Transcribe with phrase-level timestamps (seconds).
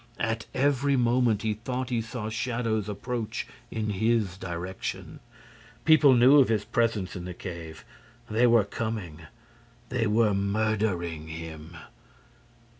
[0.17, 5.19] At every moment, he thought he saw shadows approach in his direction.
[5.85, 11.77] People knew of his presence in the cave—they were coming—they were murdering him!